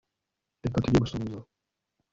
[0.63, 1.47] reka tujye gusuhuza